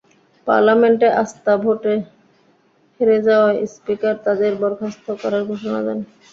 [0.47, 1.93] পার্লামেন্টে আস্থা ভোটে
[2.99, 5.99] হেরে যাওয়ায় স্পিকার তাঁদের বরখাস্ত করার ঘোষণা দেন।